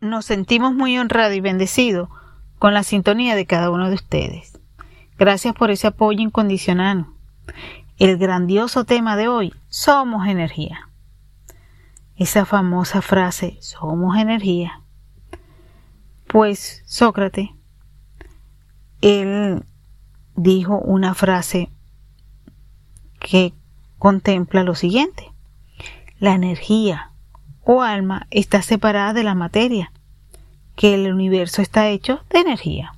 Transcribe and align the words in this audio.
Nos 0.00 0.26
sentimos 0.26 0.74
muy 0.74 0.98
honrados 0.98 1.34
y 1.34 1.40
bendecidos 1.40 2.10
con 2.58 2.74
la 2.74 2.82
sintonía 2.82 3.34
de 3.34 3.46
cada 3.46 3.70
uno 3.70 3.88
de 3.88 3.94
ustedes. 3.94 4.58
Gracias 5.18 5.54
por 5.54 5.70
ese 5.70 5.86
apoyo 5.86 6.20
incondicional. 6.20 7.06
El 7.98 8.18
grandioso 8.18 8.84
tema 8.84 9.16
de 9.16 9.28
hoy, 9.28 9.54
somos 9.68 10.26
energía. 10.26 10.90
Esa 12.14 12.44
famosa 12.44 13.00
frase, 13.00 13.56
somos 13.60 14.18
energía. 14.18 14.82
Pues 16.26 16.82
Sócrates, 16.84 17.48
él 19.00 19.64
dijo 20.34 20.78
una 20.78 21.14
frase 21.14 21.70
que 23.18 23.54
contempla 23.98 24.62
lo 24.62 24.74
siguiente. 24.74 25.32
La 26.18 26.34
energía 26.34 27.12
o 27.66 27.82
alma 27.82 28.28
está 28.30 28.62
separada 28.62 29.12
de 29.12 29.24
la 29.24 29.34
materia, 29.34 29.92
que 30.76 30.94
el 30.94 31.12
universo 31.12 31.60
está 31.60 31.88
hecho 31.88 32.20
de 32.30 32.38
energía. 32.38 32.92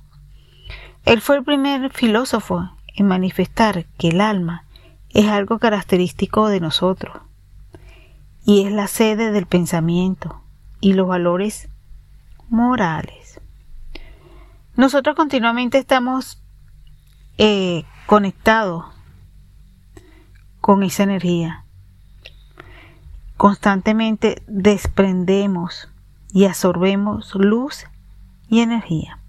Él 1.05 1.21
fue 1.21 1.37
el 1.37 1.43
primer 1.43 1.91
filósofo 1.91 2.69
en 2.95 3.07
manifestar 3.07 3.85
que 3.97 4.09
el 4.09 4.21
alma 4.21 4.65
es 5.09 5.27
algo 5.27 5.57
característico 5.57 6.49
de 6.49 6.59
nosotros 6.59 7.17
y 8.45 8.65
es 8.65 8.71
la 8.71 8.87
sede 8.87 9.31
del 9.31 9.47
pensamiento 9.47 10.43
y 10.79 10.93
los 10.93 11.07
valores 11.07 11.67
morales. 12.47 13.41
Nosotros 14.75 15.15
continuamente 15.15 15.79
estamos 15.79 16.43
eh, 17.39 17.85
conectados 18.05 18.85
con 20.61 20.83
esa 20.83 21.03
energía. 21.03 21.65
Constantemente 23.39 24.43
desprendemos 24.47 25.87
y 26.33 26.43
absorbemos 26.43 27.35
luz 27.35 27.85
y 28.49 28.59
energía. 28.59 29.19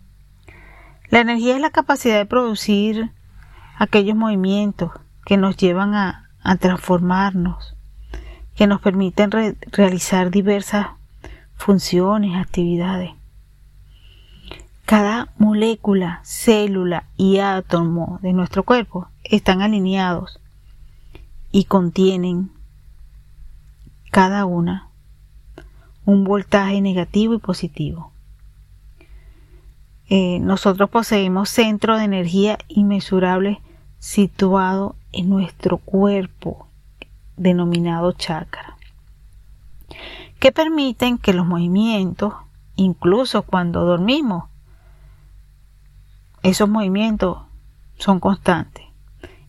La 1.10 1.20
energía 1.20 1.54
es 1.54 1.60
la 1.60 1.70
capacidad 1.70 2.18
de 2.18 2.26
producir 2.26 3.12
aquellos 3.78 4.16
movimientos 4.16 4.90
que 5.24 5.36
nos 5.36 5.56
llevan 5.56 5.94
a, 5.94 6.28
transformarnos, 6.58 7.76
que 8.56 8.66
nos 8.66 8.80
permiten 8.80 9.30
realizar 9.70 10.32
diversas 10.32 10.88
funciones, 11.54 12.36
actividades. 12.36 13.12
Cada 14.86 15.28
molécula, 15.38 16.18
célula 16.24 17.04
y 17.16 17.38
átomo 17.38 18.18
de 18.22 18.32
nuestro 18.32 18.64
cuerpo 18.64 19.06
están 19.22 19.62
alineados 19.62 20.40
y 21.52 21.66
contienen 21.66 22.50
cada 24.10 24.44
una 24.44 24.88
un 26.04 26.24
voltaje 26.24 26.80
negativo 26.80 27.34
y 27.34 27.38
positivo. 27.38 28.12
Eh, 30.08 30.40
nosotros 30.40 30.90
poseemos 30.90 31.48
centro 31.48 31.96
de 31.96 32.04
energía 32.04 32.58
inmesurable 32.68 33.60
situado 34.00 34.96
en 35.12 35.28
nuestro 35.28 35.78
cuerpo, 35.78 36.66
denominado 37.36 38.12
chakra, 38.12 38.76
que 40.40 40.50
permiten 40.50 41.16
que 41.16 41.32
los 41.32 41.46
movimientos, 41.46 42.34
incluso 42.74 43.42
cuando 43.42 43.84
dormimos, 43.84 44.44
esos 46.42 46.68
movimientos 46.68 47.38
son 47.98 48.18
constantes. 48.18 48.86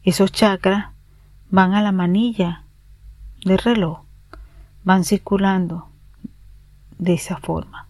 Esos 0.03 0.31
chakras 0.31 0.91
van 1.49 1.73
a 1.73 1.81
la 1.81 1.91
manilla 1.91 2.65
del 3.45 3.57
reloj, 3.57 4.01
van 4.83 5.03
circulando 5.03 5.87
de 6.97 7.13
esa 7.13 7.37
forma. 7.37 7.87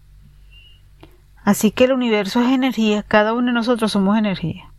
Así 1.44 1.70
que 1.70 1.84
el 1.84 1.92
universo 1.92 2.40
es 2.40 2.52
energía, 2.52 3.02
cada 3.02 3.32
uno 3.32 3.48
de 3.48 3.52
nosotros 3.52 3.92
somos 3.92 4.16
energía. 4.16 4.72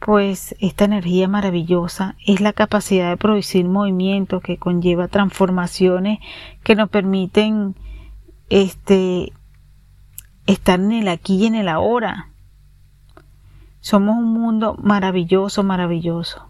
Pues 0.00 0.54
esta 0.60 0.84
energía 0.84 1.28
maravillosa 1.28 2.16
es 2.26 2.40
la 2.40 2.52
capacidad 2.52 3.10
de 3.10 3.16
producir 3.16 3.64
movimiento 3.64 4.40
que 4.40 4.58
conlleva 4.58 5.08
transformaciones 5.08 6.18
que 6.62 6.74
nos 6.74 6.90
permiten 6.90 7.74
este 8.50 9.32
estar 10.46 10.78
en 10.78 10.92
el 10.92 11.08
aquí 11.08 11.36
y 11.36 11.46
en 11.46 11.54
el 11.54 11.68
ahora. 11.68 12.30
Somos 13.80 14.16
un 14.16 14.32
mundo 14.32 14.76
maravilloso, 14.82 15.62
maravilloso. 15.62 16.48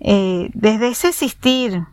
Eh, 0.00 0.50
desde 0.54 0.88
ese 0.88 1.08
existir, 1.08 1.84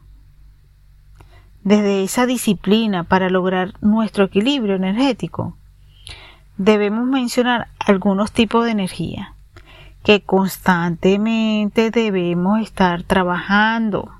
desde 1.65 2.03
esa 2.03 2.27
disciplina 2.27 3.05
para 3.05 3.31
lograr 3.31 3.73
nuestro 3.81 4.25
equilibrio 4.25 4.75
energético, 4.75 5.57
debemos 6.57 7.07
mencionar 7.07 7.69
algunos 7.79 8.31
tipos 8.31 8.63
de 8.65 8.71
energía 8.71 9.33
que 10.03 10.21
constantemente 10.21 11.89
debemos 11.89 12.61
estar 12.61 13.01
trabajando, 13.01 14.11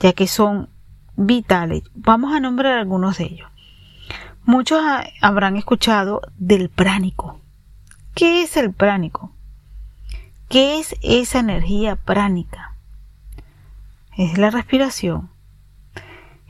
ya 0.00 0.12
que 0.12 0.26
son 0.26 0.68
vitales. 1.16 1.82
Vamos 1.94 2.34
a 2.34 2.40
nombrar 2.40 2.78
algunos 2.78 3.16
de 3.16 3.24
ellos. 3.24 3.48
Muchos 4.44 4.82
habrán 5.22 5.56
escuchado 5.56 6.20
del 6.36 6.68
pránico. 6.68 7.40
¿Qué 8.14 8.42
es 8.42 8.58
el 8.58 8.74
pránico? 8.74 9.32
¿Qué 10.50 10.78
es 10.78 10.94
esa 11.00 11.38
energía 11.38 11.96
pránica? 11.96 12.76
Es 14.18 14.36
la 14.36 14.50
respiración. 14.50 15.31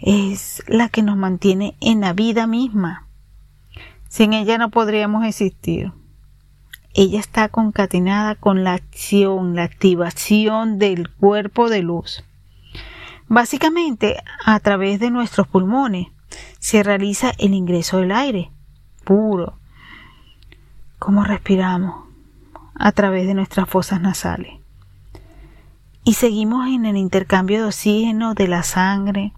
Es 0.02 0.62
la 0.66 0.88
que 0.88 1.02
nos 1.02 1.16
mantiene 1.16 1.76
en 1.80 2.00
la 2.00 2.12
vida 2.12 2.46
misma. 2.46 3.06
Sin 4.08 4.34
ella 4.34 4.58
no 4.58 4.70
podríamos 4.70 5.24
existir. 5.24 5.92
Ella 6.92 7.18
está 7.18 7.48
concatenada 7.48 8.34
con 8.34 8.64
la 8.64 8.74
acción, 8.74 9.54
la 9.54 9.62
activación 9.62 10.78
del 10.78 11.08
cuerpo 11.08 11.70
de 11.70 11.82
luz. 11.82 12.24
Básicamente, 13.28 14.16
a 14.44 14.60
través 14.60 15.00
de 15.00 15.10
nuestros 15.10 15.46
pulmones 15.46 16.08
se 16.58 16.82
realiza 16.82 17.32
el 17.38 17.54
ingreso 17.54 17.98
del 17.98 18.12
aire 18.12 18.50
puro. 19.04 19.54
¿Cómo 20.98 21.24
respiramos? 21.24 22.12
a 22.82 22.90
través 22.90 23.26
de 23.28 23.34
nuestras 23.34 23.68
fosas 23.68 24.00
nasales. 24.00 24.54
Y 26.04 26.14
seguimos 26.14 26.66
en 26.66 26.84
el 26.84 26.96
intercambio 26.96 27.60
de 27.60 27.66
oxígeno 27.66 28.34
de 28.34 28.48
la 28.48 28.64
sangre 28.64 29.32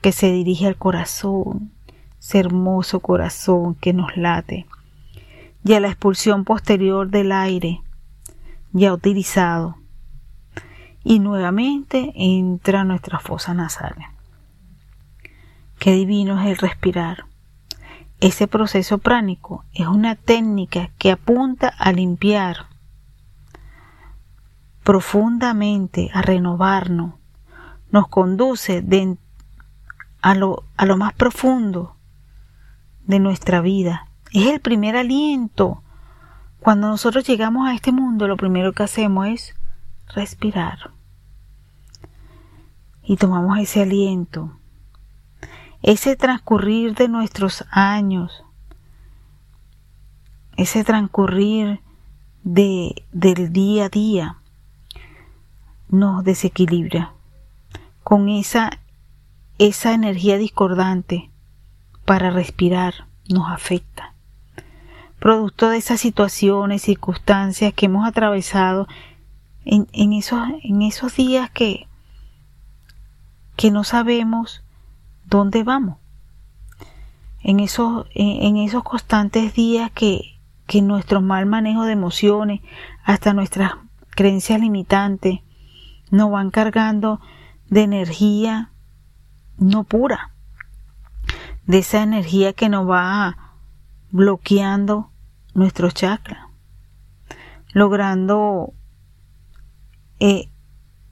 que 0.00 0.12
se 0.12 0.30
dirige 0.30 0.66
al 0.66 0.76
corazón, 0.76 1.72
ese 2.18 2.38
hermoso 2.38 3.00
corazón 3.00 3.74
que 3.74 3.92
nos 3.92 4.16
late, 4.16 4.66
y 5.64 5.74
a 5.74 5.80
la 5.80 5.88
expulsión 5.88 6.44
posterior 6.44 7.10
del 7.10 7.32
aire 7.32 7.82
ya 8.72 8.92
utilizado. 8.92 9.76
Y 11.04 11.20
nuevamente 11.20 12.12
entra 12.14 12.82
a 12.82 12.84
nuestras 12.84 13.22
fosas 13.22 13.56
nasales. 13.56 14.06
Qué 15.78 15.92
divino 15.92 16.40
es 16.40 16.46
el 16.48 16.56
respirar. 16.56 17.24
Ese 18.20 18.48
proceso 18.48 18.98
pránico 18.98 19.64
es 19.72 19.86
una 19.86 20.16
técnica 20.16 20.90
que 20.98 21.12
apunta 21.12 21.68
a 21.68 21.92
limpiar 21.92 22.66
profundamente 24.88 26.10
a 26.14 26.22
renovarnos, 26.22 27.12
nos 27.90 28.08
conduce 28.08 28.80
a, 30.20 30.34
lo, 30.34 30.64
a 30.76 30.86
lo 30.86 30.96
más 30.96 31.14
profundo 31.14 31.96
de 33.06 33.18
nuestra 33.18 33.60
vida. 33.60 34.08
Es 34.32 34.46
el 34.46 34.60
primer 34.60 34.96
aliento. 34.96 35.82
Cuando 36.60 36.88
nosotros 36.88 37.26
llegamos 37.26 37.68
a 37.68 37.74
este 37.74 37.92
mundo, 37.92 38.28
lo 38.28 38.36
primero 38.36 38.72
que 38.72 38.82
hacemos 38.82 39.26
es 39.28 39.54
respirar. 40.14 40.90
Y 43.02 43.16
tomamos 43.16 43.58
ese 43.58 43.82
aliento. 43.82 44.52
Ese 45.82 46.16
transcurrir 46.16 46.94
de 46.94 47.08
nuestros 47.08 47.64
años. 47.70 48.44
Ese 50.56 50.84
transcurrir 50.84 51.80
de, 52.42 53.06
del 53.12 53.52
día 53.52 53.86
a 53.86 53.88
día 53.88 54.38
nos 55.88 56.24
desequilibra 56.24 57.14
con 58.02 58.28
esa, 58.28 58.70
esa 59.58 59.92
energía 59.92 60.38
discordante 60.38 61.30
para 62.04 62.30
respirar 62.30 63.08
nos 63.28 63.50
afecta. 63.50 64.14
Producto 65.18 65.68
de 65.68 65.78
esas 65.78 66.00
situaciones, 66.00 66.82
circunstancias 66.82 67.74
que 67.74 67.86
hemos 67.86 68.06
atravesado 68.06 68.86
en, 69.64 69.88
en, 69.92 70.12
esos, 70.12 70.40
en 70.62 70.82
esos 70.82 71.16
días 71.16 71.50
que, 71.50 71.88
que 73.56 73.70
no 73.70 73.84
sabemos 73.84 74.62
dónde 75.26 75.64
vamos. 75.64 75.98
En 77.40 77.60
esos, 77.60 78.06
en, 78.14 78.56
esos 78.56 78.84
constantes 78.84 79.54
días 79.54 79.90
que, 79.90 80.38
que 80.66 80.82
nuestro 80.82 81.20
mal 81.20 81.46
manejo 81.46 81.84
de 81.84 81.92
emociones, 81.92 82.60
hasta 83.04 83.34
nuestras 83.34 83.72
creencias 84.10 84.60
limitantes, 84.60 85.40
nos 86.10 86.30
van 86.30 86.50
cargando 86.50 87.20
de 87.68 87.82
energía 87.82 88.70
no 89.58 89.84
pura, 89.84 90.32
de 91.66 91.78
esa 91.78 92.02
energía 92.02 92.52
que 92.52 92.68
nos 92.68 92.88
va 92.88 93.36
bloqueando 94.10 95.10
nuestro 95.54 95.90
chakra, 95.90 96.48
logrando 97.72 98.72
eh, 100.20 100.48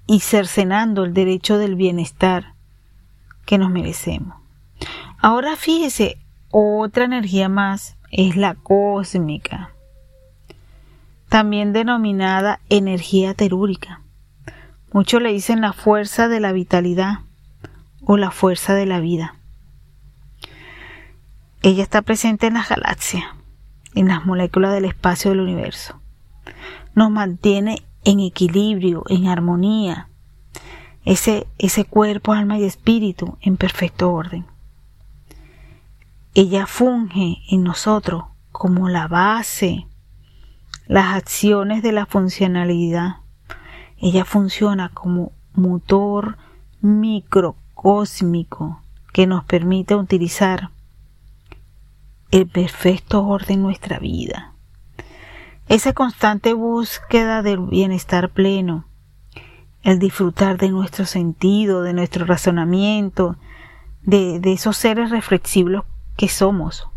y 0.06 0.20
cercenando 0.20 1.04
el 1.04 1.12
derecho 1.12 1.58
del 1.58 1.74
bienestar 1.74 2.54
que 3.44 3.58
nos 3.58 3.70
merecemos. 3.70 4.36
Ahora 5.18 5.56
fíjese, 5.56 6.18
otra 6.50 7.04
energía 7.04 7.48
más 7.48 7.96
es 8.10 8.36
la 8.36 8.54
cósmica, 8.54 9.70
también 11.28 11.72
denominada 11.72 12.60
energía 12.70 13.34
telúrica. 13.34 14.00
Muchos 14.92 15.20
le 15.20 15.32
dicen 15.32 15.60
la 15.60 15.72
fuerza 15.72 16.28
de 16.28 16.40
la 16.40 16.52
vitalidad 16.52 17.25
o 18.06 18.16
la 18.16 18.30
fuerza 18.30 18.74
de 18.74 18.86
la 18.86 19.00
vida. 19.00 19.34
Ella 21.62 21.82
está 21.82 22.02
presente 22.02 22.46
en 22.46 22.54
las 22.54 22.68
galaxias, 22.68 23.24
en 23.94 24.08
las 24.08 24.24
moléculas 24.24 24.72
del 24.72 24.84
espacio 24.84 25.32
del 25.32 25.40
universo. 25.40 26.00
Nos 26.94 27.10
mantiene 27.10 27.82
en 28.04 28.20
equilibrio, 28.20 29.02
en 29.08 29.26
armonía, 29.26 30.08
ese, 31.04 31.48
ese 31.58 31.84
cuerpo, 31.84 32.32
alma 32.32 32.58
y 32.58 32.64
espíritu 32.64 33.36
en 33.40 33.56
perfecto 33.56 34.12
orden. 34.12 34.46
Ella 36.34 36.66
funge 36.66 37.38
en 37.50 37.64
nosotros 37.64 38.24
como 38.52 38.88
la 38.88 39.08
base, 39.08 39.88
las 40.86 41.16
acciones 41.16 41.82
de 41.82 41.90
la 41.90 42.06
funcionalidad. 42.06 43.16
Ella 43.98 44.24
funciona 44.24 44.90
como 44.90 45.32
motor 45.54 46.38
microcósmico 47.86 48.82
que 49.12 49.26
nos 49.26 49.44
permite 49.44 49.94
utilizar 49.94 50.70
el 52.32 52.48
perfecto 52.48 53.24
orden 53.24 53.58
en 53.58 53.62
nuestra 53.62 54.00
vida. 54.00 54.54
Esa 55.68 55.92
constante 55.92 56.52
búsqueda 56.52 57.42
del 57.42 57.58
bienestar 57.58 58.30
pleno, 58.30 58.86
el 59.82 60.00
disfrutar 60.00 60.58
de 60.58 60.70
nuestro 60.70 61.06
sentido, 61.06 61.82
de 61.82 61.92
nuestro 61.92 62.24
razonamiento, 62.24 63.36
de, 64.02 64.40
esos 64.44 64.76
seres 64.76 65.10
reflexivos 65.10 65.84
que 66.16 66.28
somos, 66.28 66.88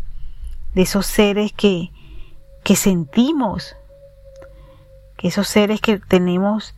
de 0.74 0.82
esos 0.82 1.06
seres 1.06 1.52
que, 1.52 1.90
que 2.64 2.74
sentimos, 2.74 3.76
que 5.16 5.28
esos 5.28 5.46
seres 5.46 5.80
que 5.80 5.98
tenemos 5.98 6.74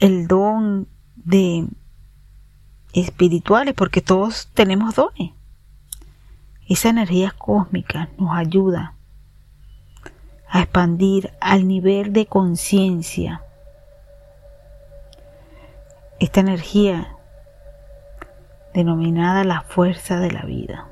el 0.00 0.26
don 0.26 0.88
de 1.14 1.68
espirituales, 2.96 3.74
porque 3.74 4.00
todos 4.00 4.48
tenemos 4.54 4.94
dones. 4.94 5.32
Esa 6.68 6.88
energía 6.88 7.32
cósmica 7.36 8.08
nos 8.18 8.36
ayuda 8.36 8.94
a 10.48 10.62
expandir 10.62 11.32
al 11.40 11.68
nivel 11.68 12.12
de 12.12 12.26
conciencia 12.26 13.42
esta 16.18 16.40
energía 16.40 17.14
denominada 18.72 19.44
la 19.44 19.60
fuerza 19.62 20.18
de 20.18 20.32
la 20.32 20.42
vida. 20.42 20.88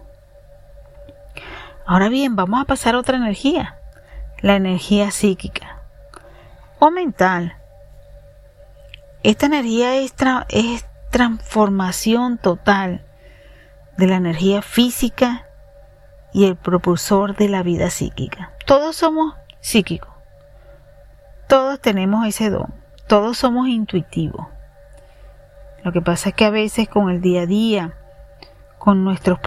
Ahora 1.86 2.08
bien, 2.08 2.36
vamos 2.36 2.60
a 2.60 2.64
pasar 2.64 2.94
a 2.94 2.98
otra 2.98 3.16
energía, 3.16 3.78
la 4.40 4.56
energía 4.56 5.10
psíquica 5.10 5.82
o 6.78 6.90
mental. 6.90 7.56
Esta 9.22 9.46
energía 9.46 9.96
es, 9.96 10.14
es 10.50 10.86
transformación 11.14 12.38
total 12.38 13.04
de 13.96 14.08
la 14.08 14.16
energía 14.16 14.62
física 14.62 15.46
y 16.32 16.46
el 16.46 16.56
propulsor 16.56 17.36
de 17.36 17.48
la 17.48 17.62
vida 17.62 17.88
psíquica. 17.90 18.50
Todos 18.66 18.96
somos 18.96 19.36
psíquico. 19.60 20.08
Todos 21.46 21.78
tenemos 21.78 22.26
ese 22.26 22.50
don, 22.50 22.74
todos 23.06 23.38
somos 23.38 23.68
intuitivos. 23.68 24.48
Lo 25.84 25.92
que 25.92 26.02
pasa 26.02 26.30
es 26.30 26.34
que 26.34 26.46
a 26.46 26.50
veces 26.50 26.88
con 26.88 27.08
el 27.08 27.20
día 27.20 27.42
a 27.42 27.46
día, 27.46 27.94
con 28.80 29.04
nuestras 29.04 29.38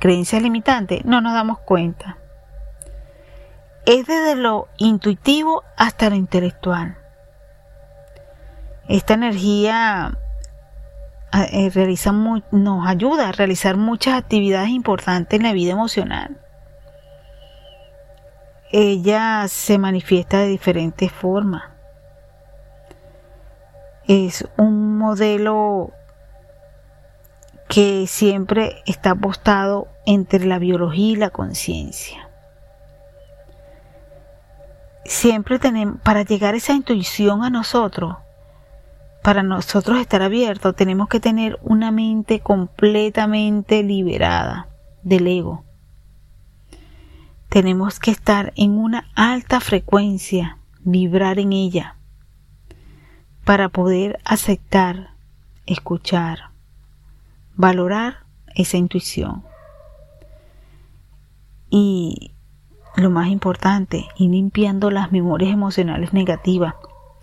creencias 0.00 0.42
limitantes, 0.42 1.04
no 1.04 1.20
nos 1.20 1.34
damos 1.34 1.60
cuenta. 1.60 2.18
Es 3.86 4.06
desde 4.06 4.34
lo 4.34 4.66
intuitivo 4.76 5.62
hasta 5.76 6.10
lo 6.10 6.16
intelectual. 6.16 6.98
Esta 8.88 9.14
energía 9.14 10.18
eh, 11.32 11.70
realiza 11.70 12.12
nos 12.12 12.86
ayuda 12.86 13.28
a 13.28 13.32
realizar 13.32 13.76
muchas 13.76 14.14
actividades 14.14 14.68
importantes 14.68 15.38
en 15.38 15.44
la 15.44 15.52
vida 15.52 15.72
emocional 15.72 16.42
ella 18.72 19.46
se 19.48 19.78
manifiesta 19.78 20.38
de 20.38 20.48
diferentes 20.48 21.12
formas. 21.12 21.64
Es 24.08 24.48
un 24.56 24.96
modelo 24.96 25.92
que 27.68 28.06
siempre 28.06 28.82
está 28.86 29.10
apostado 29.10 29.88
entre 30.06 30.46
la 30.46 30.58
biología 30.58 31.12
y 31.12 31.16
la 31.16 31.30
conciencia. 31.30 32.28
Siempre 35.04 35.58
tenemos, 35.58 36.00
para 36.00 36.22
llegar 36.22 36.54
esa 36.54 36.72
intuición 36.72 37.44
a 37.44 37.50
nosotros, 37.50 38.16
para 39.22 39.42
nosotros 39.42 39.98
estar 39.98 40.22
abiertos, 40.22 40.74
tenemos 40.76 41.08
que 41.08 41.20
tener 41.20 41.58
una 41.62 41.90
mente 41.90 42.40
completamente 42.40 43.82
liberada 43.82 44.68
del 45.02 45.26
ego 45.26 45.64
tenemos 47.52 48.00
que 48.00 48.10
estar 48.10 48.54
en 48.56 48.78
una 48.78 49.10
alta 49.14 49.60
frecuencia, 49.60 50.56
vibrar 50.84 51.38
en 51.38 51.52
ella, 51.52 51.96
para 53.44 53.68
poder 53.68 54.20
aceptar, 54.24 55.10
escuchar, 55.66 56.52
valorar 57.54 58.24
esa 58.54 58.78
intuición. 58.78 59.44
Y 61.68 62.32
lo 62.96 63.10
más 63.10 63.28
importante, 63.28 64.06
ir 64.16 64.30
limpiando 64.30 64.90
las 64.90 65.12
memorias 65.12 65.52
emocionales 65.52 66.14
negativas 66.14 66.76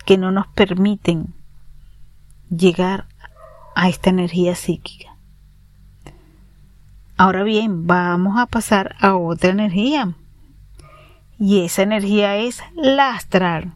que 0.06 0.16
no 0.16 0.30
nos 0.30 0.46
permiten 0.46 1.34
llegar 2.50 3.06
a 3.74 3.88
esta 3.88 4.10
energía 4.10 4.54
psíquica. 4.54 5.16
Ahora 7.16 7.42
bien, 7.42 7.86
vamos 7.86 8.38
a 8.38 8.46
pasar 8.46 8.96
a 9.00 9.14
otra 9.16 9.50
energía 9.50 10.14
y 11.38 11.64
esa 11.64 11.82
energía 11.82 12.36
es 12.36 12.62
la 12.74 13.14
astral. 13.14 13.74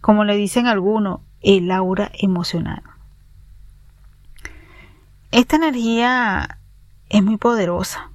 Como 0.00 0.24
le 0.24 0.36
dicen 0.36 0.66
algunos, 0.66 1.20
el 1.40 1.70
aura 1.70 2.10
emocional. 2.14 2.82
Esta 5.30 5.56
energía 5.56 6.58
es 7.08 7.22
muy 7.22 7.36
poderosa. 7.36 8.10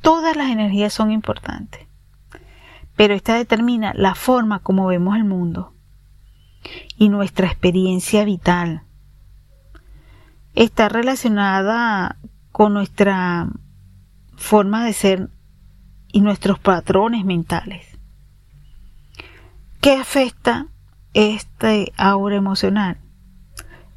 Todas 0.00 0.36
las 0.36 0.48
energías 0.50 0.92
son 0.92 1.10
importantes, 1.10 1.86
pero 2.96 3.14
esta 3.14 3.34
determina 3.34 3.92
la 3.94 4.14
forma 4.14 4.60
como 4.60 4.86
vemos 4.86 5.16
el 5.16 5.24
mundo 5.24 5.74
y 6.96 7.08
nuestra 7.08 7.46
experiencia 7.46 8.24
vital. 8.24 8.82
Está 10.54 10.88
relacionada 10.88 12.18
con 12.52 12.74
nuestra 12.74 13.48
forma 14.36 14.84
de 14.84 14.92
ser 14.92 15.30
y 16.12 16.20
nuestros 16.20 16.58
patrones 16.58 17.24
mentales. 17.24 17.98
¿Qué 19.80 19.92
afecta 19.92 20.66
este 21.14 21.92
aura 21.96 22.36
emocional? 22.36 22.98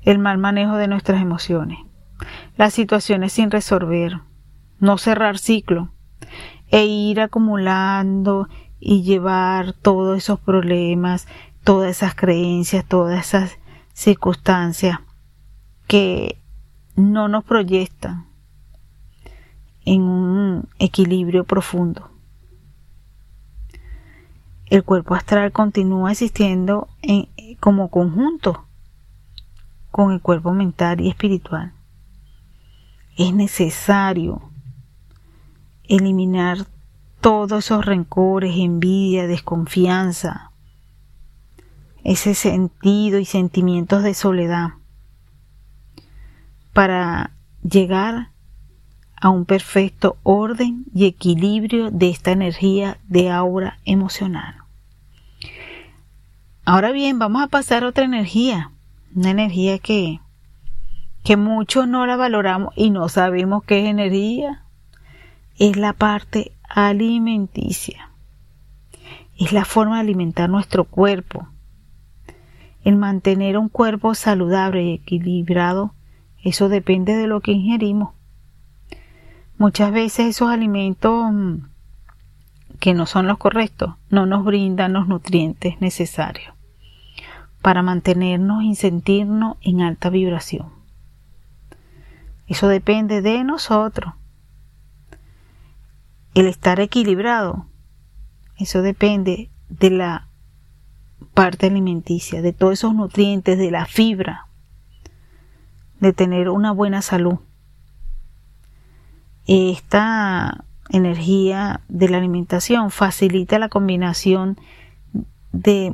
El 0.04 0.20
mal 0.20 0.38
manejo 0.38 0.76
de 0.78 0.88
nuestras 0.88 1.22
emociones, 1.22 1.80
las 2.58 2.74
situaciones 2.74 3.34
sin 3.34 3.52
resolver, 3.52 4.20
no 4.80 4.98
cerrar 4.98 5.38
ciclo 5.38 5.94
e 6.70 6.86
ir 6.86 7.22
acumulando 7.22 8.48
y 8.80 9.04
llevar 9.04 9.74
todos 9.74 10.18
esos 10.18 10.40
problemas, 10.40 11.28
todas 11.64 11.90
esas 11.92 12.16
creencias, 12.16 12.86
todas 12.86 13.28
esas 13.28 13.58
circunstancias 13.94 15.00
que 15.88 16.42
no 16.96 17.28
nos 17.28 17.44
proyectan 17.44 18.28
en 19.86 20.02
un 20.02 20.70
equilibrio 20.80 21.44
profundo. 21.44 22.10
El 24.68 24.84
cuerpo 24.84 25.16
astral 25.16 25.52
continúa 25.52 26.12
existiendo 26.12 26.88
en, 27.02 27.28
como 27.60 27.90
conjunto 27.90 28.66
con 29.92 30.14
el 30.14 30.22
cuerpo 30.22 30.54
mental 30.54 31.02
y 31.02 31.10
espiritual. 31.10 31.74
Es 33.18 33.34
necesario 33.34 34.42
eliminar 35.84 36.66
todos 37.20 37.66
esos 37.66 37.86
rencores, 37.86 38.56
envidia, 38.56 39.28
desconfianza, 39.28 40.51
ese 42.04 42.34
sentido 42.34 43.20
y 43.20 43.26
sentimientos 43.26 44.04
de 44.04 44.14
soledad 44.14 44.70
para 46.74 47.32
llegar 47.64 48.32
a 49.22 49.30
un 49.30 49.46
perfecto 49.46 50.18
orden 50.24 50.86
y 50.94 51.06
equilibrio 51.06 51.92
de 51.92 52.10
esta 52.10 52.32
energía 52.32 52.98
de 53.08 53.30
aura 53.30 53.78
emocional. 53.86 54.56
Ahora 56.66 56.92
bien, 56.92 57.20
vamos 57.20 57.44
a 57.44 57.48
pasar 57.48 57.84
a 57.84 57.88
otra 57.88 58.06
energía, 58.06 58.72
una 59.16 59.30
energía 59.30 59.78
que, 59.78 60.20
que 61.24 61.38
muchos 61.38 61.88
no 61.88 62.06
la 62.06 62.16
valoramos 62.16 62.74
y 62.76 62.90
no 62.90 63.10
sabemos 63.10 63.64
qué 63.64 63.84
es 63.84 63.90
energía. 63.90 64.64
Es 65.58 65.78
la 65.78 65.94
parte 65.94 66.54
alimenticia. 66.68 68.10
Es 69.38 69.54
la 69.54 69.66
forma 69.66 69.96
de 69.96 70.02
alimentar 70.02 70.50
nuestro 70.50 70.86
cuerpo. 70.86 71.48
El 72.84 72.96
mantener 72.96 73.58
un 73.58 73.70
cuerpo 73.70 74.16
saludable 74.16 74.84
y 74.84 74.94
equilibrado, 74.94 75.94
eso 76.44 76.70
depende 76.70 77.16
de 77.16 77.28
lo 77.28 77.42
que 77.42 77.52
ingerimos. 77.52 78.14
Muchas 79.58 79.92
veces 79.92 80.28
esos 80.28 80.50
alimentos 80.50 81.32
mm, 81.32 81.56
que 82.80 82.96
no 82.96 83.06
son 83.06 83.28
los 83.28 83.38
correctos 83.38 83.94
no 84.10 84.26
nos 84.26 84.44
brindan 84.44 84.94
los 84.94 85.08
nutrientes 85.08 85.80
necesarios 85.82 86.56
para 87.62 87.84
mantenernos 87.84 88.64
y 88.64 88.74
sentirnos 88.74 89.58
en 89.62 89.82
alta 89.82 90.10
vibración. 90.10 90.72
Eso 92.48 92.68
depende 92.68 93.22
de 93.22 93.44
nosotros. 93.44 94.16
El 96.34 96.48
estar 96.48 96.80
equilibrado, 96.80 97.68
eso 98.58 98.82
depende 98.82 99.52
de 99.70 99.92
la 99.92 100.31
parte 101.34 101.68
alimenticia, 101.68 102.42
de 102.42 102.54
todos 102.54 102.74
esos 102.74 102.94
nutrientes, 102.94 103.58
de 103.58 103.72
la 103.72 103.86
fibra, 103.86 104.48
de 106.00 106.14
tener 106.14 106.50
una 106.50 106.72
buena 106.72 107.02
salud 107.02 107.40
esta 109.48 110.64
energía 110.90 111.82
de 111.88 112.10
la 112.10 112.18
alimentación 112.18 112.92
facilita 112.92 113.60
la 113.60 113.70
combinación 113.70 114.58
de 115.52 115.94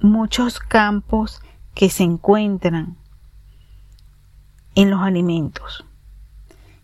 muchos 0.00 0.58
campos 0.58 1.40
que 1.74 1.90
se 1.90 2.04
encuentran 2.04 2.96
en 4.74 4.90
los 4.90 5.02
alimentos, 5.02 5.84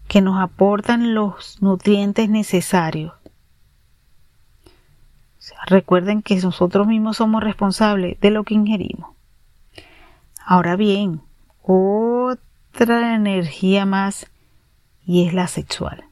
que 0.07 0.21
nos 0.21 0.41
aportan 0.41 1.15
los 1.15 1.61
nutrientes 1.61 2.29
necesarios. 2.29 3.13
Recuerden 5.67 6.23
que 6.23 6.37
nosotros 6.37 6.87
mismos 6.87 7.19
somos 7.19 7.43
responsables 7.43 8.19
de 8.21 8.31
lo 8.31 8.45
que 8.45 8.55
ingerimos. 8.55 9.11
Ahora 10.45 10.77
bien, 10.77 11.23
otra 11.63 13.15
energía 13.15 13.87
más 13.87 14.27
y 15.05 15.27
es 15.27 15.35
la 15.35 15.47
sexual. 15.47 16.05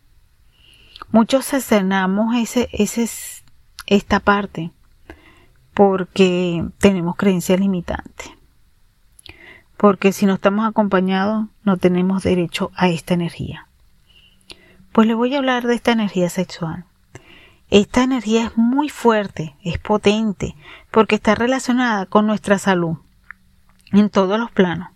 Muchos 1.11 1.47
cercenamos 1.47 2.37
ese, 2.37 2.69
ese, 2.73 3.09
esta 3.87 4.21
parte 4.21 4.71
porque 5.75 6.65
tenemos 6.79 7.17
creencias 7.17 7.61
limitantes. 7.61 8.31
Porque 9.77 10.13
si 10.13 10.27
no 10.27 10.35
estamos 10.35 10.69
acompañados 10.69 11.47
no 11.63 11.77
tenemos 11.77 12.25
derecho 12.25 12.71
a 12.75 12.89
esta 12.89 13.15
energía. 13.15 13.69
Pues 14.93 15.07
le 15.07 15.15
voy 15.15 15.35
a 15.35 15.39
hablar 15.39 15.67
de 15.67 15.77
esta 15.77 15.93
energía 15.93 16.29
sexual. 16.29 16.85
Esta 17.71 18.03
energía 18.03 18.47
es 18.47 18.57
muy 18.57 18.89
fuerte, 18.89 19.57
es 19.63 19.79
potente, 19.79 20.57
porque 20.91 21.17
está 21.17 21.35
relacionada 21.35 22.07
con 22.07 22.27
nuestra 22.27 22.59
salud 22.59 22.97
en 23.93 24.09
todos 24.09 24.39
los 24.39 24.51
planos. 24.51 24.89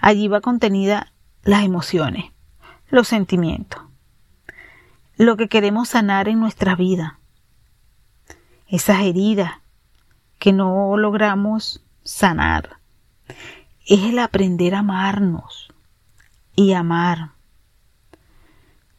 Allí 0.00 0.26
va 0.28 0.40
contenida 0.40 1.12
las 1.42 1.64
emociones, 1.64 2.32
los 2.88 3.06
sentimientos, 3.08 3.82
lo 5.16 5.36
que 5.36 5.48
queremos 5.48 5.90
sanar 5.90 6.28
en 6.28 6.40
nuestra 6.40 6.74
vida, 6.74 7.20
esas 8.68 9.02
heridas 9.02 9.52
que 10.38 10.52
no 10.52 10.96
logramos 10.96 11.84
sanar, 12.02 12.78
es 13.86 14.02
el 14.02 14.18
aprender 14.18 14.74
a 14.74 14.80
amarnos 14.80 15.72
y 16.56 16.72
amar 16.72 17.30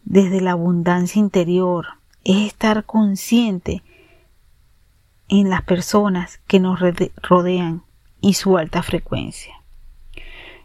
desde 0.04 0.40
la 0.40 0.52
abundancia 0.52 1.20
interior, 1.20 1.97
es 2.28 2.46
estar 2.46 2.84
consciente 2.84 3.84
en 5.30 5.50
las 5.50 5.62
personas 5.62 6.42
que 6.46 6.60
nos 6.60 6.78
rodean 7.22 7.84
y 8.20 8.34
su 8.34 8.58
alta 8.58 8.84
frecuencia. 8.84 9.56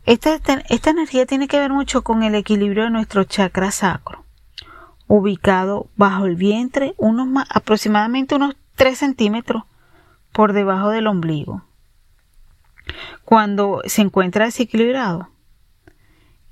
Esta, 0.05 0.35
esta, 0.69 0.91
energía 0.91 1.25
tiene 1.25 1.47
que 1.47 1.61
ver 1.61 1.73
mucho 1.73 2.03
con 2.03 2.25
el 2.25 2.35
equilibrio 2.35 2.85
de 2.85 2.91
nuestro 2.91 3.23
chakra 3.23 3.71
sacro, 3.71 4.25
ubicado 5.07 5.89
bajo 5.95 6.27
el 6.27 6.35
vientre, 6.35 6.95
unos 6.97 7.47
aproximadamente 7.49 8.35
unos 8.35 8.57
3 8.75 8.99
centímetros 8.99 9.63
por 10.33 10.55
debajo 10.55 10.91
del 10.91 11.07
ombligo. 11.07 11.63
Cuando 13.25 13.83
se 13.87 14.03
encuentra 14.03 14.47
desequilibrado, 14.47 15.29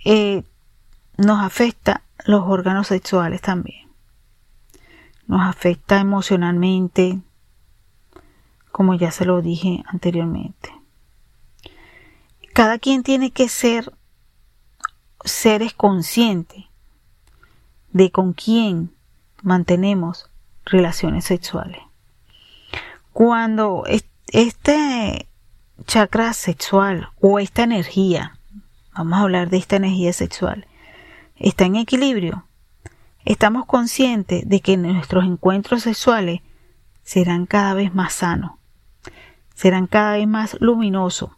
eh, 0.04 0.44
nos 1.16 1.40
afecta 1.40 2.04
los 2.24 2.44
órganos 2.46 2.86
sexuales 2.86 3.40
también. 3.40 3.89
Nos 5.30 5.40
afecta 5.42 6.00
emocionalmente, 6.00 7.20
como 8.72 8.94
ya 8.94 9.10
se 9.10 9.24
lo 9.24 9.40
dije 9.40 9.82
anteriormente 9.86 10.80
cada 12.52 12.78
quien 12.78 13.02
tiene 13.02 13.30
que 13.30 13.48
ser 13.48 13.90
seres 15.24 15.72
conscientes 15.72 16.64
de 17.92 18.10
con 18.10 18.32
quién 18.32 18.94
mantenemos 19.42 20.30
relaciones 20.66 21.24
sexuales. 21.24 21.80
Cuando 23.12 23.84
este 23.86 25.26
chakra 25.86 26.32
sexual 26.34 27.08
o 27.20 27.38
esta 27.38 27.62
energía, 27.62 28.38
vamos 28.92 29.18
a 29.18 29.22
hablar 29.22 29.48
de 29.50 29.56
esta 29.56 29.76
energía 29.76 30.12
sexual, 30.12 30.66
está 31.36 31.64
en 31.64 31.76
equilibrio, 31.76 32.44
estamos 33.24 33.66
conscientes 33.66 34.48
de 34.48 34.60
que 34.60 34.76
nuestros 34.76 35.24
encuentros 35.24 35.82
sexuales 35.82 36.40
serán 37.02 37.46
cada 37.46 37.74
vez 37.74 37.94
más 37.94 38.12
sanos, 38.12 38.52
serán 39.54 39.86
cada 39.86 40.12
vez 40.12 40.28
más 40.28 40.56
luminosos, 40.60 41.30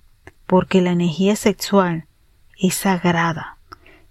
porque 0.47 0.81
la 0.81 0.91
energía 0.91 1.37
sexual 1.37 2.07
es 2.59 2.75
sagrada, 2.75 3.57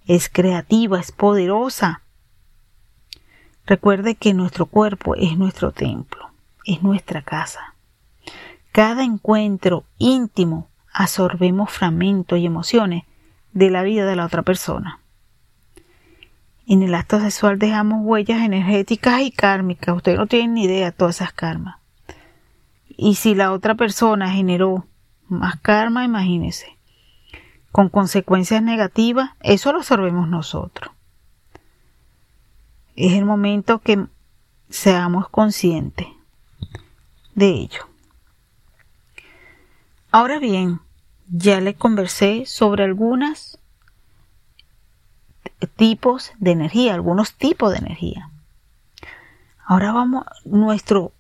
es 0.06 0.30
creativa, 0.30 1.00
es 1.00 1.12
poderosa. 1.12 2.02
Recuerde 3.66 4.16
que 4.16 4.34
nuestro 4.34 4.66
cuerpo 4.66 5.16
es 5.16 5.38
nuestro 5.38 5.72
templo, 5.72 6.32
es 6.66 6.82
nuestra 6.82 7.22
casa. 7.22 7.76
Cada 8.72 9.04
encuentro 9.04 9.84
íntimo 9.98 10.68
absorbemos 10.94 11.70
fragmentos 11.70 12.40
y 12.40 12.46
emociones 12.46 13.04
de 13.54 13.70
la 13.70 13.84
vida 13.84 14.06
de 14.06 14.16
la 14.16 14.26
otra 14.26 14.44
persona. 14.44 15.01
En 16.68 16.84
el 16.84 16.94
acto 16.96 17.20
sexual 17.20 17.60
dejamos 17.60 18.00
huellas 18.04 18.42
energéticas 18.42 19.22
y 19.22 19.32
kármicas. 19.32 19.96
Usted 19.96 20.16
no 20.16 20.28
tiene 20.28 20.48
ni 20.54 20.64
idea 20.66 20.86
de 20.86 20.92
todas 20.92 21.16
esas 21.18 21.34
karmas. 21.34 21.78
Y 22.88 23.16
si 23.16 23.36
la 23.36 23.52
otra 23.52 23.76
persona 23.76 24.32
generó 24.32 24.86
más 25.28 25.60
karma, 25.60 26.06
imagínese. 26.06 26.78
Con 27.72 27.90
consecuencias 27.90 28.62
negativas, 28.62 29.32
eso 29.40 29.72
lo 29.72 29.80
absorbemos 29.80 30.28
nosotros. 30.28 30.94
Es 32.96 33.14
el 33.14 33.26
momento 33.26 33.80
que 33.80 34.06
seamos 34.70 35.30
conscientes 35.30 36.08
de 37.34 37.48
ello. 37.48 37.88
Ahora 40.12 40.40
bien, 40.40 40.82
ya 41.30 41.62
le 41.62 41.76
conversé 41.76 42.46
sobre 42.46 42.84
algunos 42.84 43.61
tipos 45.68 46.32
de 46.40 46.52
energía, 46.52 46.94
algunos 46.94 47.34
tipos 47.34 47.72
de 47.72 47.80
energía. 47.80 48.30
Ahora 49.66 49.92
vamos, 49.92 50.26
nuestro 50.46 51.12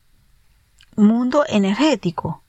mundo 0.96 1.46
energético 1.48 2.42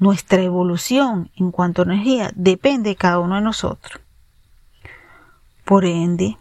nuestra 0.00 0.40
evolución 0.40 1.30
en 1.36 1.52
cuanto 1.52 1.82
a 1.82 1.84
energía 1.84 2.32
depende 2.34 2.88
de 2.88 2.96
cada 2.96 3.18
uno 3.18 3.34
de 3.34 3.42
nosotros. 3.42 4.00
Por 5.66 5.84
ende, 5.84 6.38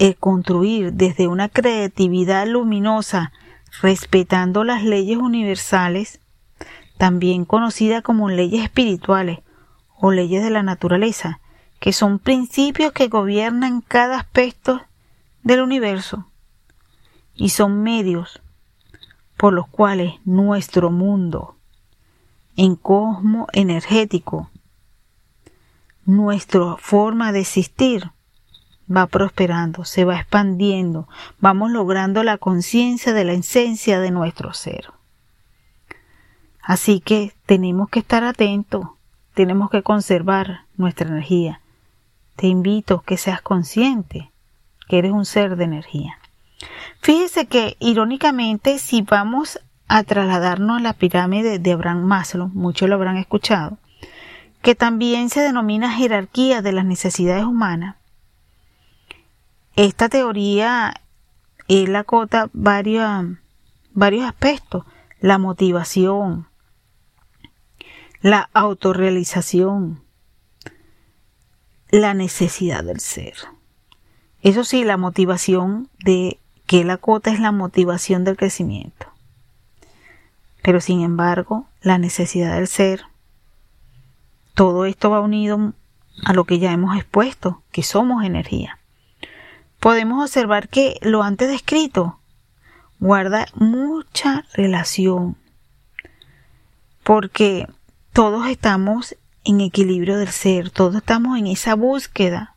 el 0.00 0.16
construir 0.16 0.92
desde 0.92 1.28
una 1.28 1.48
creatividad 1.48 2.44
luminosa, 2.46 3.32
respetando 3.80 4.64
las 4.64 4.82
leyes 4.82 5.16
universales, 5.16 6.20
también 6.98 7.44
conocidas 7.44 8.02
como 8.02 8.28
leyes 8.28 8.64
espirituales 8.64 9.38
o 9.96 10.10
leyes 10.10 10.42
de 10.42 10.50
la 10.50 10.64
naturaleza, 10.64 11.40
que 11.82 11.92
son 11.92 12.20
principios 12.20 12.92
que 12.92 13.08
gobiernan 13.08 13.80
cada 13.80 14.16
aspecto 14.16 14.82
del 15.42 15.62
universo 15.62 16.28
y 17.34 17.48
son 17.48 17.82
medios 17.82 18.40
por 19.36 19.52
los 19.52 19.66
cuales 19.66 20.14
nuestro 20.24 20.92
mundo 20.92 21.56
en 22.54 22.76
cosmo 22.76 23.48
energético. 23.52 24.48
Nuestra 26.04 26.76
forma 26.76 27.32
de 27.32 27.40
existir 27.40 28.12
va 28.88 29.08
prosperando, 29.08 29.84
se 29.84 30.04
va 30.04 30.20
expandiendo, 30.20 31.08
vamos 31.40 31.72
logrando 31.72 32.22
la 32.22 32.38
conciencia 32.38 33.12
de 33.12 33.24
la 33.24 33.32
esencia 33.32 33.98
de 33.98 34.12
nuestro 34.12 34.54
ser. 34.54 34.92
Así 36.62 37.00
que 37.00 37.34
tenemos 37.44 37.88
que 37.88 37.98
estar 37.98 38.22
atentos, 38.22 38.86
tenemos 39.34 39.68
que 39.68 39.82
conservar 39.82 40.66
nuestra 40.76 41.08
energía. 41.08 41.58
Te 42.36 42.46
invito 42.46 42.96
a 42.96 43.04
que 43.04 43.16
seas 43.16 43.42
consciente 43.42 44.30
que 44.88 44.98
eres 44.98 45.12
un 45.12 45.24
ser 45.24 45.56
de 45.56 45.64
energía. 45.64 46.18
Fíjese 47.00 47.46
que, 47.46 47.76
irónicamente, 47.80 48.78
si 48.78 49.02
vamos 49.02 49.58
a 49.88 50.02
trasladarnos 50.02 50.78
a 50.78 50.82
la 50.82 50.92
pirámide 50.92 51.58
de 51.58 51.72
Abraham 51.72 52.04
Maslow, 52.04 52.48
muchos 52.48 52.88
lo 52.88 52.94
habrán 52.94 53.16
escuchado, 53.16 53.78
que 54.62 54.74
también 54.74 55.28
se 55.28 55.40
denomina 55.40 55.90
jerarquía 55.90 56.62
de 56.62 56.72
las 56.72 56.84
necesidades 56.84 57.44
humanas, 57.44 57.96
esta 59.74 60.10
teoría 60.10 60.94
él 61.66 61.96
acota 61.96 62.50
varios, 62.52 63.24
varios 63.92 64.26
aspectos, 64.26 64.84
la 65.20 65.38
motivación, 65.38 66.46
la 68.20 68.50
autorrealización, 68.52 70.01
la 71.92 72.14
necesidad 72.14 72.82
del 72.82 73.00
ser. 73.00 73.34
Eso 74.40 74.64
sí, 74.64 74.82
la 74.82 74.96
motivación 74.96 75.90
de 76.02 76.40
que 76.66 76.84
la 76.84 76.96
cota 76.96 77.30
es 77.30 77.38
la 77.38 77.52
motivación 77.52 78.24
del 78.24 78.38
crecimiento. 78.38 79.06
Pero 80.62 80.80
sin 80.80 81.02
embargo, 81.02 81.66
la 81.82 81.98
necesidad 81.98 82.54
del 82.54 82.66
ser, 82.66 83.02
todo 84.54 84.86
esto 84.86 85.10
va 85.10 85.20
unido 85.20 85.74
a 86.24 86.32
lo 86.32 86.44
que 86.44 86.58
ya 86.58 86.72
hemos 86.72 86.96
expuesto, 86.96 87.62
que 87.72 87.82
somos 87.82 88.24
energía. 88.24 88.78
Podemos 89.78 90.22
observar 90.22 90.68
que 90.70 90.98
lo 91.02 91.22
antes 91.22 91.50
descrito 91.50 92.18
guarda 93.00 93.46
mucha 93.54 94.46
relación, 94.54 95.36
porque 97.02 97.68
todos 98.14 98.46
estamos 98.46 99.14
en 99.44 99.60
equilibrio 99.60 100.18
del 100.18 100.28
ser, 100.28 100.70
todos 100.70 100.96
estamos 100.96 101.38
en 101.38 101.46
esa 101.46 101.74
búsqueda, 101.74 102.56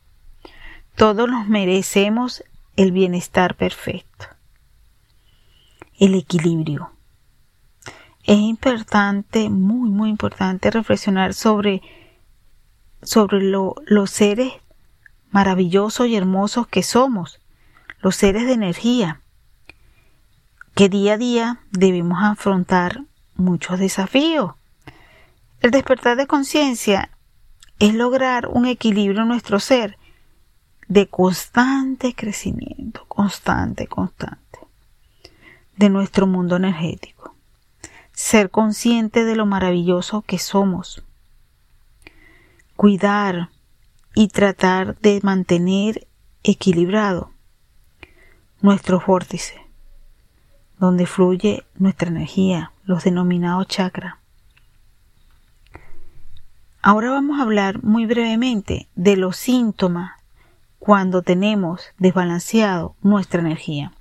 todos 0.94 1.28
nos 1.28 1.48
merecemos 1.48 2.44
el 2.76 2.92
bienestar 2.92 3.56
perfecto, 3.56 4.26
el 5.98 6.14
equilibrio. 6.14 6.92
Es 8.24 8.38
importante, 8.38 9.48
muy, 9.50 9.90
muy 9.90 10.10
importante 10.10 10.70
reflexionar 10.70 11.34
sobre, 11.34 11.82
sobre 13.02 13.40
los 13.40 14.10
seres 14.10 14.52
maravillosos 15.30 16.06
y 16.06 16.16
hermosos 16.16 16.66
que 16.66 16.82
somos, 16.82 17.40
los 18.00 18.16
seres 18.16 18.46
de 18.46 18.52
energía, 18.52 19.20
que 20.74 20.88
día 20.88 21.14
a 21.14 21.18
día 21.18 21.60
debemos 21.70 22.18
afrontar 22.22 23.02
muchos 23.36 23.78
desafíos 23.78 24.54
el 25.66 25.72
despertar 25.72 26.16
de 26.16 26.28
conciencia 26.28 27.10
es 27.80 27.92
lograr 27.92 28.46
un 28.46 28.66
equilibrio 28.66 29.22
en 29.22 29.28
nuestro 29.28 29.58
ser 29.58 29.98
de 30.86 31.08
constante 31.08 32.14
crecimiento, 32.14 33.04
constante, 33.08 33.88
constante, 33.88 34.60
de 35.76 35.88
nuestro 35.88 36.28
mundo 36.28 36.54
energético. 36.54 37.34
Ser 38.12 38.50
consciente 38.50 39.24
de 39.24 39.34
lo 39.34 39.44
maravilloso 39.44 40.22
que 40.22 40.38
somos. 40.38 41.02
Cuidar 42.76 43.48
y 44.14 44.28
tratar 44.28 44.96
de 45.00 45.18
mantener 45.24 46.06
equilibrado 46.44 47.32
nuestro 48.60 49.02
vórtice, 49.04 49.60
donde 50.78 51.06
fluye 51.06 51.66
nuestra 51.74 52.08
energía, 52.08 52.70
los 52.84 53.02
denominados 53.02 53.66
chakras 53.66 54.14
Ahora 56.88 57.10
vamos 57.10 57.40
a 57.40 57.42
hablar 57.42 57.82
muy 57.82 58.06
brevemente 58.06 58.86
de 58.94 59.16
los 59.16 59.36
síntomas 59.36 60.12
cuando 60.78 61.22
tenemos 61.22 61.82
desbalanceado 61.98 62.94
nuestra 63.02 63.40
energía. 63.40 63.92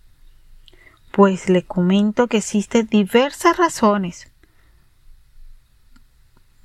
Pues 1.12 1.50
le 1.50 1.64
comento 1.64 2.28
que 2.28 2.38
existen 2.38 2.86
diversas 2.86 3.58
razones, 3.58 4.32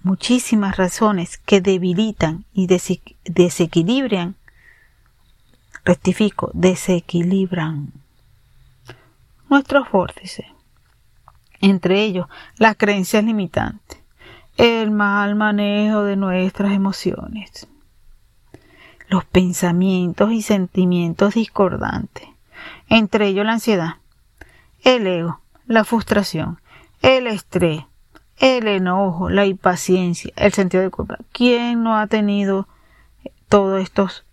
muchísimas 0.02 0.76
razones 0.76 1.38
que 1.38 1.62
debilitan 1.62 2.44
y 2.52 2.66
desequilibran, 2.66 4.36
rectifico, 5.86 6.50
desequilibran 6.52 7.94
nuestros 9.48 9.90
vórtices. 9.90 10.44
Entre 11.62 12.02
ellos, 12.02 12.26
las 12.58 12.76
creencias 12.76 13.24
limitantes 13.24 13.99
el 14.60 14.90
mal 14.90 15.36
manejo 15.36 16.02
de 16.02 16.16
nuestras 16.16 16.72
emociones, 16.72 17.66
los 19.08 19.24
pensamientos 19.24 20.32
y 20.32 20.42
sentimientos 20.42 21.32
discordantes, 21.32 22.28
entre 22.90 23.28
ellos 23.28 23.46
la 23.46 23.54
ansiedad, 23.54 23.94
el 24.84 25.06
ego, 25.06 25.40
la 25.66 25.84
frustración, 25.84 26.60
el 27.00 27.26
estrés, 27.26 27.84
el 28.36 28.68
enojo, 28.68 29.30
la 29.30 29.46
impaciencia, 29.46 30.30
el 30.36 30.52
sentido 30.52 30.82
de 30.82 30.90
culpa. 30.90 31.16
¿Quién 31.32 31.82
no 31.82 31.96
ha 31.96 32.06
tenido 32.06 32.68
todos 33.48 33.80
estos? 33.80 34.26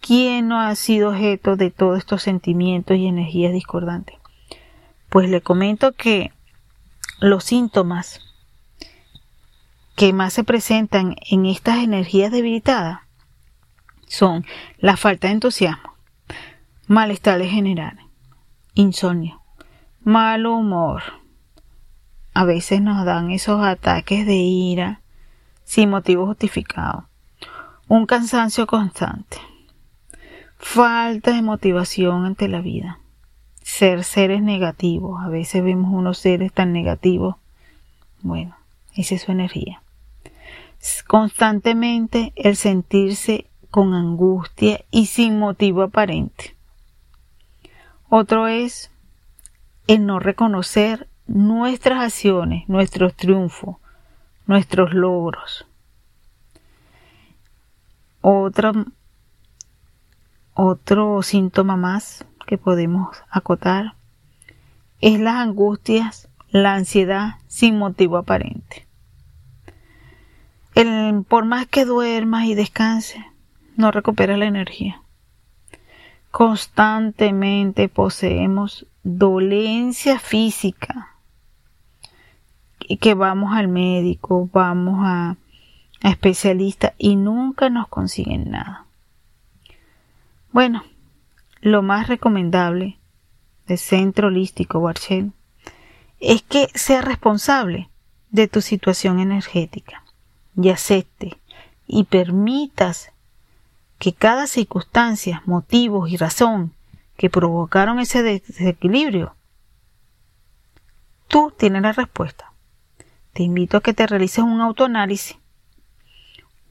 ¿Quién 0.00 0.48
no 0.48 0.60
ha 0.60 0.74
sido 0.74 1.10
objeto 1.10 1.54
de 1.54 1.70
todos 1.70 1.98
estos 1.98 2.20
sentimientos 2.20 2.96
y 2.96 3.06
energías 3.06 3.52
discordantes? 3.52 4.16
Pues 5.08 5.30
le 5.30 5.40
comento 5.40 5.92
que 5.92 6.32
los 7.20 7.44
síntomas 7.44 8.25
que 9.96 10.12
más 10.12 10.34
se 10.34 10.44
presentan 10.44 11.16
en 11.28 11.46
estas 11.46 11.78
energías 11.78 12.30
debilitadas 12.30 13.00
son 14.06 14.44
la 14.78 14.98
falta 14.98 15.26
de 15.26 15.34
entusiasmo, 15.34 15.94
malestares 16.86 17.50
generales, 17.50 18.04
insomnio, 18.74 19.42
mal 20.02 20.46
humor. 20.46 21.02
A 22.34 22.44
veces 22.44 22.82
nos 22.82 23.06
dan 23.06 23.30
esos 23.30 23.64
ataques 23.64 24.26
de 24.26 24.34
ira 24.34 25.00
sin 25.64 25.88
motivo 25.88 26.26
justificado, 26.26 27.08
un 27.88 28.04
cansancio 28.04 28.66
constante, 28.66 29.38
falta 30.58 31.32
de 31.32 31.40
motivación 31.40 32.26
ante 32.26 32.48
la 32.48 32.60
vida, 32.60 33.00
ser 33.62 34.04
seres 34.04 34.42
negativos. 34.42 35.22
A 35.24 35.28
veces 35.28 35.64
vemos 35.64 35.90
unos 35.90 36.18
seres 36.18 36.52
tan 36.52 36.74
negativos. 36.74 37.36
Bueno, 38.20 38.54
esa 38.94 39.14
es 39.14 39.22
su 39.22 39.32
energía 39.32 39.80
constantemente 41.06 42.32
el 42.36 42.56
sentirse 42.56 43.50
con 43.70 43.94
angustia 43.94 44.84
y 44.90 45.06
sin 45.06 45.38
motivo 45.38 45.82
aparente. 45.82 46.56
Otro 48.08 48.46
es 48.46 48.90
el 49.86 50.06
no 50.06 50.18
reconocer 50.18 51.08
nuestras 51.26 52.00
acciones, 52.00 52.68
nuestros 52.68 53.14
triunfos, 53.14 53.76
nuestros 54.46 54.94
logros. 54.94 55.66
Otro, 58.20 58.72
otro 60.54 61.22
síntoma 61.22 61.76
más 61.76 62.24
que 62.46 62.58
podemos 62.58 63.16
acotar 63.28 63.94
es 65.00 65.20
las 65.20 65.36
angustias, 65.36 66.28
la 66.48 66.74
ansiedad 66.74 67.34
sin 67.46 67.78
motivo 67.78 68.16
aparente 68.16 68.85
por 71.28 71.46
más 71.46 71.66
que 71.66 71.86
duermas 71.86 72.44
y 72.44 72.54
descanses, 72.54 73.22
no 73.76 73.90
recuperas 73.90 74.38
la 74.38 74.44
energía. 74.44 75.00
Constantemente 76.30 77.88
poseemos 77.88 78.86
dolencia 79.02 80.18
física 80.18 81.14
y 82.80 82.98
que 82.98 83.14
vamos 83.14 83.54
al 83.54 83.68
médico, 83.68 84.50
vamos 84.52 85.00
a, 85.02 85.36
a 86.02 86.10
especialistas 86.10 86.92
y 86.98 87.16
nunca 87.16 87.70
nos 87.70 87.88
consiguen 87.88 88.50
nada. 88.50 88.84
Bueno, 90.52 90.84
lo 91.62 91.80
más 91.80 92.06
recomendable 92.06 92.98
del 93.66 93.78
centro 93.78 94.28
holístico 94.28 94.82
Barchel 94.82 95.32
es 96.20 96.42
que 96.42 96.68
seas 96.74 97.04
responsable 97.04 97.88
de 98.30 98.46
tu 98.46 98.60
situación 98.60 99.20
energética 99.20 100.02
y 100.56 100.70
acepte 100.70 101.38
y 101.86 102.04
permitas 102.04 103.12
que 103.98 104.12
cada 104.12 104.46
circunstancia, 104.46 105.42
motivos 105.46 106.10
y 106.10 106.16
razón 106.16 106.72
que 107.16 107.30
provocaron 107.30 107.98
ese 107.98 108.22
desequilibrio, 108.22 109.34
tú 111.28 111.52
tienes 111.56 111.82
la 111.82 111.92
respuesta. 111.92 112.52
Te 113.32 113.42
invito 113.42 113.76
a 113.76 113.80
que 113.80 113.94
te 113.94 114.06
realices 114.06 114.44
un 114.44 114.60
autoanálisis, 114.60 115.38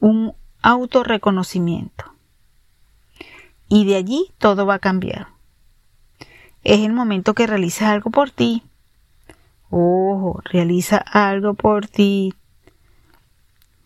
un 0.00 0.34
autorreconocimiento 0.62 2.16
y 3.68 3.84
de 3.84 3.96
allí 3.96 4.32
todo 4.38 4.66
va 4.66 4.74
a 4.74 4.78
cambiar. 4.78 5.28
Es 6.64 6.80
el 6.80 6.92
momento 6.92 7.34
que 7.34 7.46
realizas 7.46 7.88
algo 7.88 8.10
por 8.10 8.30
ti. 8.30 8.62
Ojo, 9.70 10.40
realiza 10.44 10.96
algo 10.96 11.54
por 11.54 11.86
ti. 11.86 12.34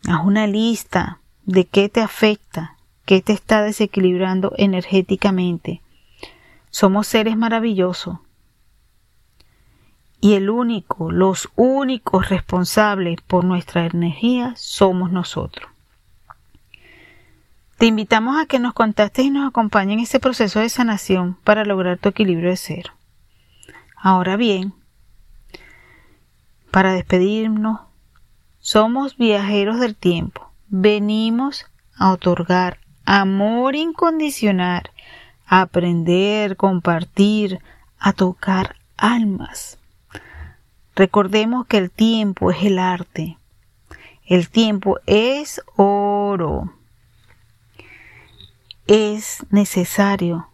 Haz 0.09 0.25
una 0.25 0.47
lista 0.47 1.21
de 1.45 1.67
qué 1.67 1.89
te 1.89 2.01
afecta, 2.01 2.77
qué 3.05 3.21
te 3.21 3.33
está 3.33 3.63
desequilibrando 3.63 4.53
energéticamente. 4.57 5.83
Somos 6.71 7.07
seres 7.07 7.37
maravillosos. 7.37 8.19
Y 10.21 10.35
el 10.35 10.51
único, 10.51 11.11
los 11.11 11.49
únicos 11.57 12.29
responsables 12.29 13.21
por 13.23 13.45
nuestra 13.45 13.87
energía 13.87 14.55
somos 14.57 15.11
nosotros. 15.11 15.69
Te 17.79 17.87
invitamos 17.87 18.39
a 18.39 18.45
que 18.45 18.59
nos 18.59 18.75
contactes 18.75 19.25
y 19.25 19.31
nos 19.31 19.49
acompañes 19.49 19.95
en 19.95 20.01
este 20.01 20.21
proceso 20.21 20.61
de 20.61 20.69
sanación 20.69 21.39
para 21.45 21.65
lograr 21.65 21.97
tu 21.97 22.11
equilibrio 22.11 22.51
de 22.51 22.59
cero. 22.59 22.93
Ahora 23.97 24.37
bien, 24.37 24.75
para 26.71 26.93
despedirnos, 26.93 27.81
somos 28.71 29.17
viajeros 29.17 29.81
del 29.81 29.97
tiempo. 29.97 30.49
Venimos 30.69 31.67
a 31.97 32.13
otorgar 32.13 32.79
amor 33.05 33.75
incondicional, 33.75 34.93
a 35.45 35.63
aprender, 35.63 36.57
compartir, 36.57 37.59
a 37.99 38.13
tocar 38.13 38.77
almas. 38.97 39.81
Recordemos 40.95 41.67
que 41.67 41.79
el 41.79 41.91
tiempo 41.91 42.53
es 42.53 42.63
el 42.63 42.79
arte. 42.79 43.39
El 44.25 44.49
tiempo 44.49 45.01
es 45.05 45.61
oro 45.75 46.73
es 48.87 49.45
necesario 49.51 50.47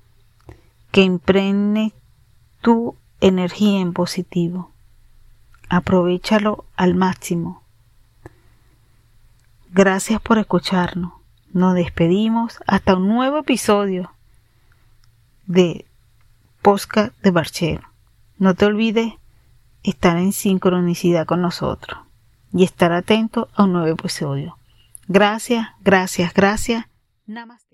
que 0.90 1.02
impregne 1.02 1.92
tu 2.62 2.96
energía 3.20 3.80
en 3.80 3.92
positivo. 3.92 4.70
Aprovechalo 5.68 6.64
al 6.76 6.94
máximo. 6.94 7.65
Gracias 9.76 10.22
por 10.22 10.38
escucharnos. 10.38 11.12
Nos 11.52 11.74
despedimos 11.74 12.60
hasta 12.66 12.96
un 12.96 13.08
nuevo 13.08 13.36
episodio 13.36 14.10
de 15.44 15.84
Posca 16.62 17.12
de 17.22 17.30
Barchero. 17.30 17.86
No 18.38 18.54
te 18.54 18.64
olvides 18.64 19.12
estar 19.82 20.16
en 20.16 20.32
sincronicidad 20.32 21.26
con 21.26 21.42
nosotros 21.42 22.00
y 22.54 22.64
estar 22.64 22.90
atento 22.92 23.50
a 23.54 23.64
un 23.64 23.74
nuevo 23.74 23.88
episodio. 23.88 24.56
Gracias, 25.08 25.68
gracias, 25.82 26.32
gracias. 26.32 26.86
Namaste. 27.26 27.65